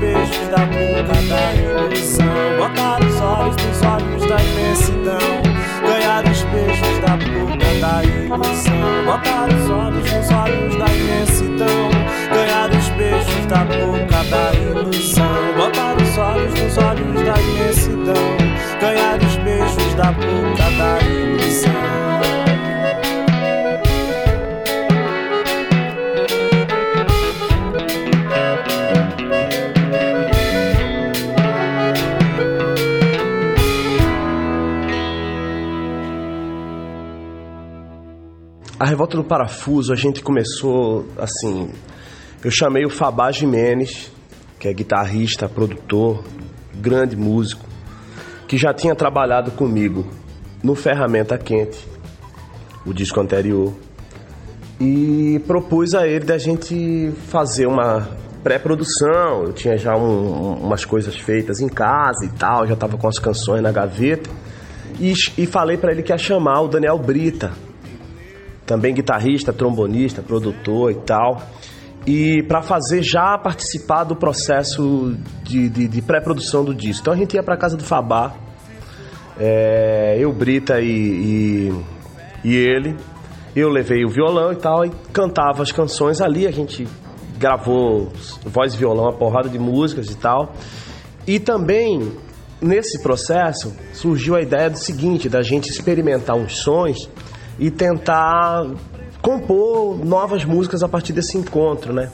[0.00, 2.26] beijos da boca da ilusão,
[2.58, 5.42] botar os olhos nos olhos da imensidão,
[5.86, 11.90] ganhar os beijos da boca da ilusão, botar os olhos nos olhos da imensidão,
[12.32, 18.36] ganhar os beijos da boca da ilusão, botar os olhos nos olhos da imensidão,
[18.80, 21.39] ganhar os beijos da boca da ilusão.
[38.80, 41.70] A Revolta do Parafuso, a gente começou assim.
[42.42, 44.10] Eu chamei o Fabá Jimenez,
[44.58, 46.24] que é guitarrista, produtor,
[46.76, 47.66] grande músico,
[48.48, 50.06] que já tinha trabalhado comigo
[50.62, 51.86] no Ferramenta Quente,
[52.86, 53.74] o disco anterior,
[54.80, 58.08] e propus a ele da gente fazer uma
[58.42, 59.42] pré-produção.
[59.42, 63.18] Eu tinha já um, umas coisas feitas em casa e tal, já estava com as
[63.18, 64.30] canções na gaveta.
[64.98, 67.52] E, e falei para ele que ia chamar o Daniel Brita,
[68.70, 71.42] também guitarrista, trombonista, produtor e tal.
[72.06, 77.02] E para fazer já participar do processo de, de, de pré-produção do disco.
[77.02, 78.32] Então a gente ia para casa do Fabá,
[79.36, 81.84] é, eu, Brita e, e,
[82.44, 82.94] e ele.
[83.56, 86.46] Eu levei o violão e tal, e cantava as canções ali.
[86.46, 86.86] A gente
[87.36, 88.12] gravou
[88.44, 90.54] voz e violão, uma porrada de músicas e tal.
[91.26, 92.12] E também
[92.62, 97.10] nesse processo surgiu a ideia do seguinte, da gente experimentar uns sons
[97.60, 98.66] e tentar
[99.20, 102.10] compor novas músicas a partir desse encontro, né?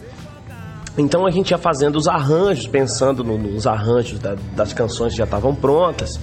[0.98, 5.18] Então a gente ia fazendo os arranjos, pensando no, nos arranjos da, das canções que
[5.18, 6.18] já estavam prontas,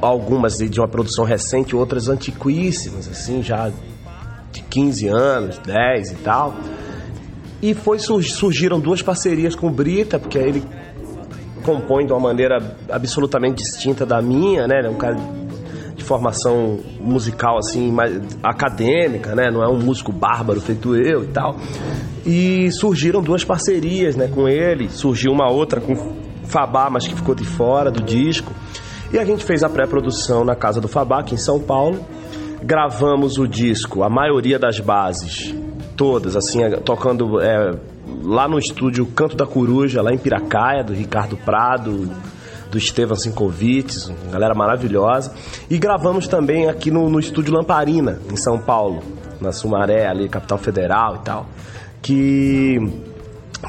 [0.00, 3.70] algumas de uma produção recente, outras antiquíssimas, assim, já
[4.52, 6.54] de 15 anos, 10 e tal.
[7.60, 10.62] E foi surgiram duas parcerias com o Brita, porque ele
[11.64, 14.82] compõe de uma maneira absolutamente distinta da minha, né?
[14.84, 15.16] É um cara
[16.04, 19.50] formação musical assim, mais acadêmica, né?
[19.50, 21.56] Não é um músico bárbaro feito eu e tal.
[22.24, 25.94] E surgiram duas parcerias né, com ele, surgiu uma outra com
[26.44, 28.52] Fabá, mas que ficou de fora do disco.
[29.12, 32.04] E a gente fez a pré-produção na casa do Fabá, aqui em São Paulo.
[32.62, 35.54] Gravamos o disco, a maioria das bases,
[35.96, 37.78] todas, assim, tocando é,
[38.22, 42.10] lá no estúdio Canto da Coruja, lá em Piracaia, do Ricardo Prado,
[42.74, 45.32] do Estevam Sinkovitz, galera maravilhosa.
[45.70, 49.00] E gravamos também aqui no, no estúdio Lamparina, em São Paulo,
[49.40, 51.46] na Sumaré, ali, capital federal e tal.
[52.02, 52.78] Que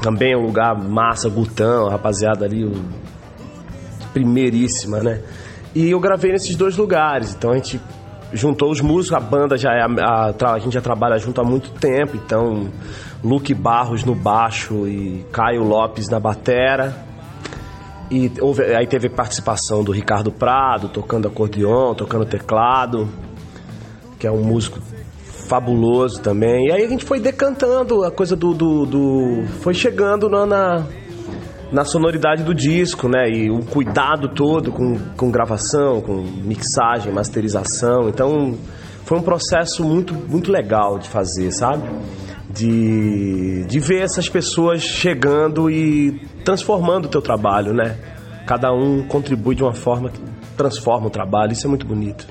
[0.02, 2.68] também é um lugar massa, Gutão, rapaziada ali,
[4.12, 5.22] primeiríssima, né?
[5.72, 7.80] E eu gravei nesses dois lugares, então a gente
[8.32, 11.44] juntou os músicos, a banda já é a, a, a, gente já trabalha junto há
[11.44, 12.72] muito tempo, então
[13.22, 17.05] Luke Barros no baixo e Caio Lopes na batera.
[18.10, 23.08] E houve, aí teve participação do Ricardo Prado, tocando acordeon, tocando teclado,
[24.18, 24.78] que é um músico
[25.48, 26.68] fabuloso também.
[26.68, 28.52] E aí a gente foi decantando a coisa do.
[28.54, 30.86] do, do foi chegando na, na,
[31.72, 33.28] na, sonoridade do disco, né?
[33.28, 38.08] E o cuidado todo com, com gravação, com mixagem, masterização.
[38.08, 38.56] Então
[39.04, 41.88] foi um processo muito, muito legal de fazer, sabe?
[42.50, 47.98] De, de ver essas pessoas chegando e transformando o teu trabalho, né?
[48.46, 50.20] Cada um contribui de uma forma que
[50.56, 52.24] transforma o trabalho, isso é muito bonito.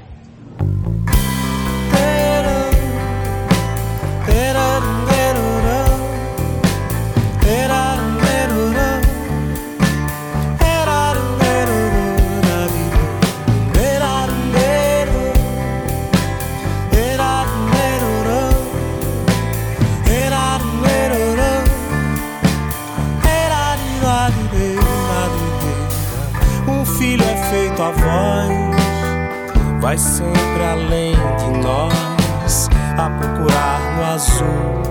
[29.95, 34.83] Vai sempre além de nós a procurar no azul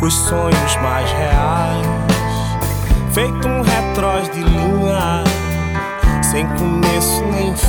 [0.00, 1.86] os sonhos mais reais.
[3.12, 5.24] Feito um retróis de linha,
[6.22, 7.66] sem começo nem fim,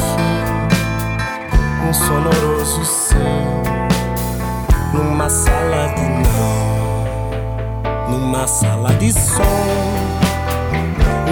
[1.89, 3.17] um sonoroso sim,
[4.93, 6.01] numa sala de
[6.37, 9.43] não, numa sala de som,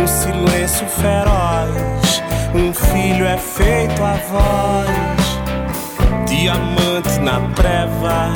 [0.01, 2.00] um silêncio feroz
[2.53, 5.39] um filho é feito a voz,
[6.27, 8.33] diamante na treva,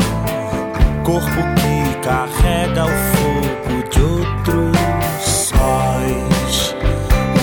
[1.04, 4.78] corpo que carrega o fogo de outros
[5.20, 6.76] sóis.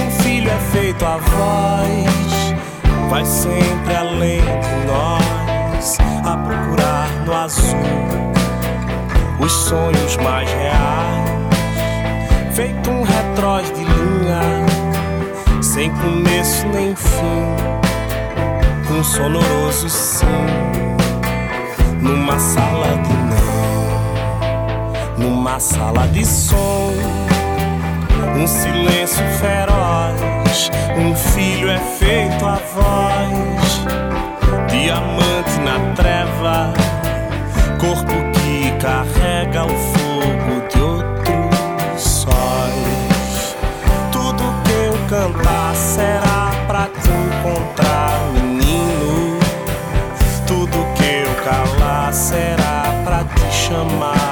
[0.00, 2.54] Um filho é feito a voz,
[3.10, 8.22] vai sempre além de nós, a procurar no azul
[9.38, 11.30] os sonhos mais reais,
[12.54, 13.91] feito um retróis de
[15.82, 17.56] sem começo nem fim,
[18.94, 20.26] um sonoroso sim,
[22.00, 23.12] numa sala de
[25.18, 26.92] não, numa sala de som,
[28.40, 33.84] um silêncio feroz, um filho é feito a voz,
[34.70, 36.72] diamante na treva,
[37.80, 40.01] corpo que carrega o fogo
[53.72, 54.31] pra te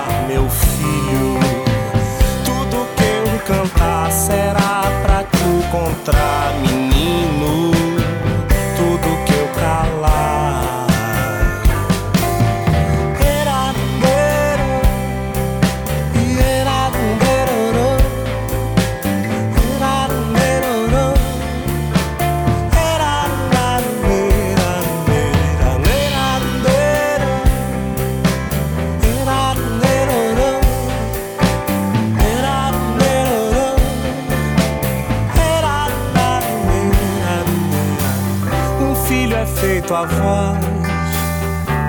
[39.91, 40.57] tua voz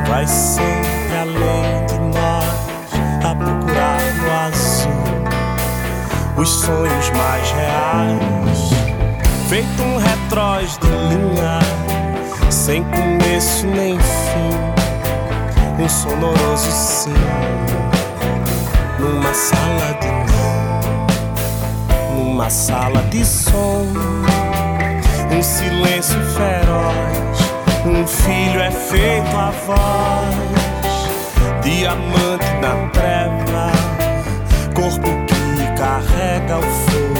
[0.09, 2.89] vai sempre além de nós
[3.23, 4.89] a procurar no azul
[6.35, 8.71] os sonhos mais reais.
[9.47, 11.59] Feito um retróis de linha,
[12.49, 14.49] sem começo nem fim,
[15.83, 17.13] um sonoroso sim,
[18.97, 20.09] numa sala de
[22.15, 23.85] numa sala de som,
[25.31, 27.30] um silêncio feroz
[27.85, 30.35] um filho é feito a voz,
[31.63, 33.71] diamante na treva,
[34.73, 37.10] corpo que carrega o fogo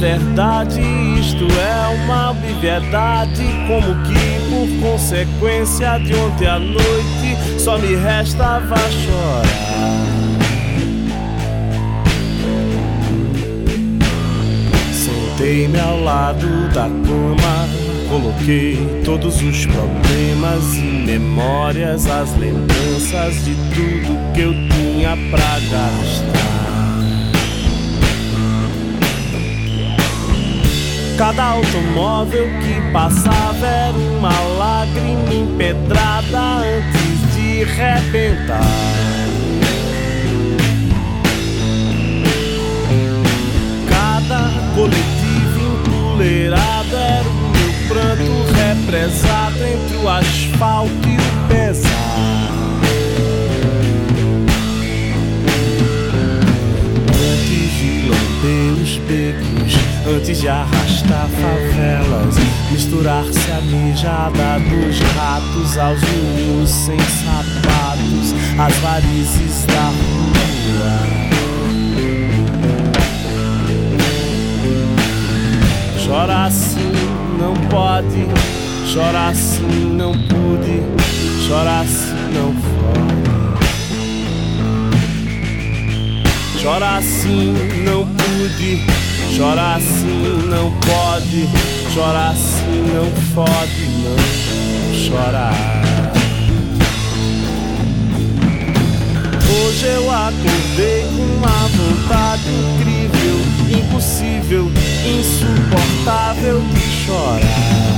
[0.00, 0.80] verdade
[1.20, 8.76] isto é uma obviedade, como que por consequência de ontem à noite só me restava
[8.76, 9.42] chorar.
[14.90, 17.68] Sentei-me ao lado da cama,
[18.08, 26.49] coloquei todos os problemas e memórias, as lembranças de tudo que eu tinha pra gastar.
[31.20, 38.62] Cada automóvel que passava era uma lágrima empedrada antes de rebentar.
[43.86, 51.39] Cada coletivo fuleirada era o meu pranto represado entre o asfalto e o
[60.06, 62.36] antes de arrastar favelas,
[62.70, 71.20] misturar-se a mijada dos ratos aos meninos sem sapatos, as varizes da rua.
[76.06, 76.92] Chora assim,
[77.38, 78.26] não pode.
[78.92, 80.82] Chora assim, não pude.
[81.46, 82.80] Chora assim, não pode.
[86.60, 88.99] Chora assim, não pude.
[89.36, 91.48] Chora assim, não pode.
[91.94, 94.40] Chora assim, não pode, não
[94.94, 95.54] chorar.
[99.48, 103.38] Hoje eu acordei com uma vontade incrível,
[103.78, 104.70] impossível,
[105.06, 107.90] insuportável de chorar.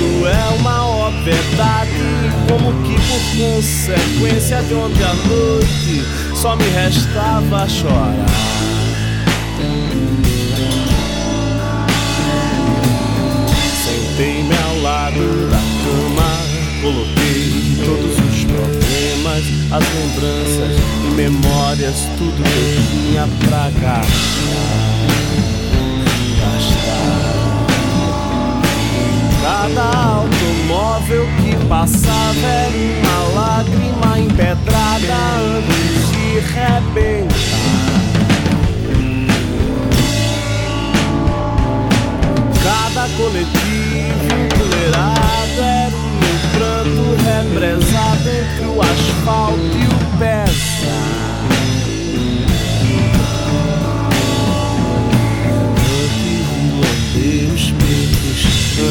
[0.00, 1.90] Isto é uma obviedade,
[2.48, 8.14] como que por consequência de ontem à noite só me restava chorar.
[13.84, 16.30] Sentei-me ao lado da cama,
[16.80, 24.99] coloquei todos os problemas, as lembranças e memórias, tudo que eu tinha pra gastar.
[43.20, 51.00] Coletivo enfileirado era o meu pranto represado entre o asfalto e o pesar.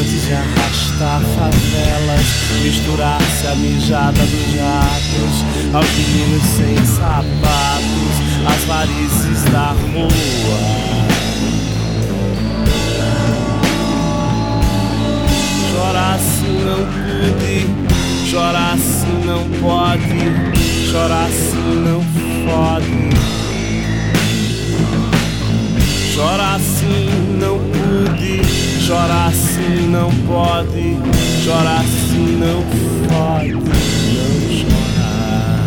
[0.00, 2.26] Antes de arrastar favelas,
[2.62, 8.14] misturar-se a mijada dos ratos, aos meninos sem sapatos,
[8.46, 10.89] as varizes da rua.
[15.90, 22.00] Chorar assim não pude, chorar assim não pode, chorar assim não
[22.46, 23.10] pode.
[26.14, 27.08] Chorar assim
[27.40, 28.40] não pude,
[28.86, 30.96] chorar assim não pode,
[31.44, 32.62] chorar assim não
[33.08, 34.30] pode, não
[34.60, 35.66] chorar.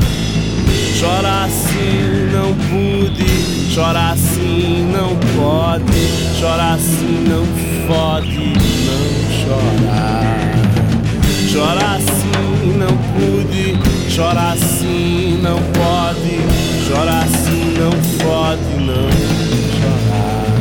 [0.97, 7.45] Chorar assim não pude, chorar assim não pode, chorar assim não
[7.87, 10.53] pode, não chorar.
[11.51, 13.77] Chorar assim não pude,
[14.09, 16.39] chorar assim não pode,
[18.23, 19.09] pode não
[19.77, 20.53] chorar.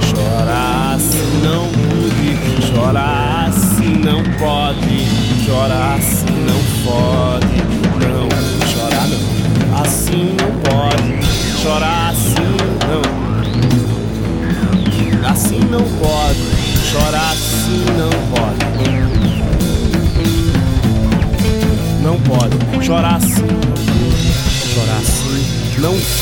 [0.00, 5.06] Chorar se não pude, chorar se não pode,
[5.44, 7.58] chorar se não pode,
[8.00, 8.28] não
[8.68, 9.82] chorar não.
[9.82, 11.12] Assim não pode,
[11.60, 12.21] chorar assim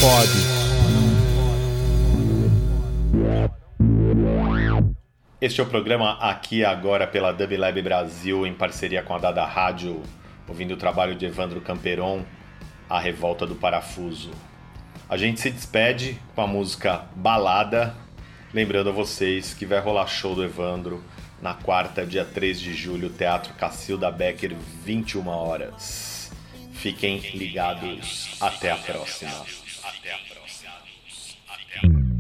[0.01, 0.31] pode.
[5.41, 9.45] Este é o programa Aqui Agora pela Dub Lab Brasil, em parceria com a Dada
[9.45, 10.03] Rádio,
[10.49, 12.25] ouvindo o trabalho de Evandro Camperon,
[12.89, 14.31] A Revolta do Parafuso.
[15.09, 17.95] A gente se despede com a música Balada,
[18.55, 21.05] lembrando a vocês que vai rolar show do Evandro
[21.43, 26.31] na quarta, dia 3 de julho, Teatro Cacilda Becker, 21 horas.
[26.73, 28.37] Fiquem ligados.
[28.41, 29.60] Até a próxima.
[31.81, 32.01] Até a próxima.
[32.01, 32.20] Até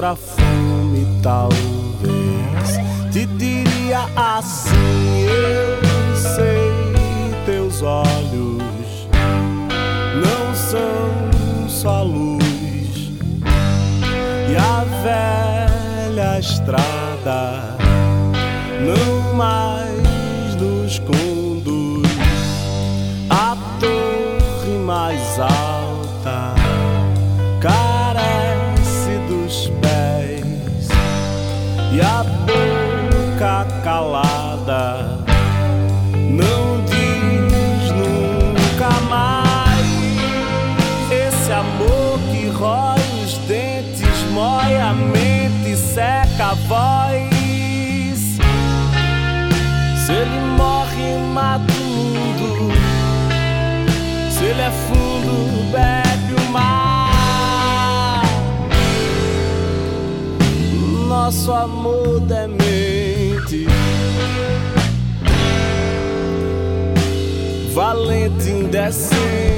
[0.00, 1.60] outra fome, talvez.
[3.12, 6.72] Te diria assim: Eu sei,
[7.44, 9.08] teus olhos
[10.16, 13.10] não são só luz.
[14.48, 17.76] E a velha estrada
[18.80, 19.69] não mais
[41.60, 48.38] amor que rói os dentes, mói a mente, seca a voz.
[50.06, 52.72] Se ele morre, mata o mundo.
[54.30, 58.22] Se ele é fundo, bebe o mar.
[61.08, 63.66] Nosso amor demente.
[67.74, 69.49] Valente indecentemente.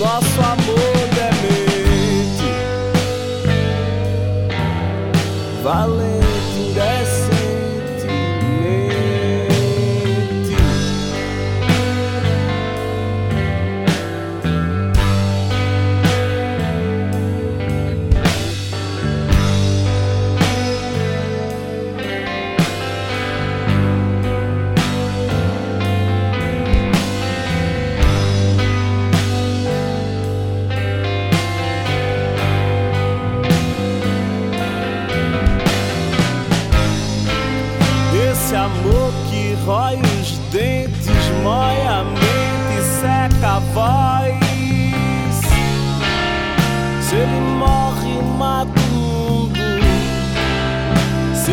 [0.00, 2.50] Nosso amor demente,
[5.62, 6.19] valente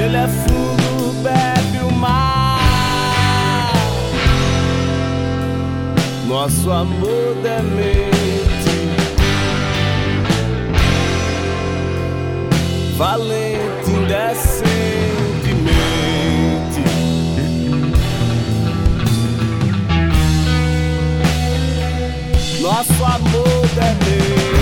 [0.08, 3.74] Ele é fundo, bebe o mar.
[6.26, 8.08] Nosso amor demente.
[12.96, 14.68] Valente indecentemente.
[22.62, 24.57] Nosso amor demente,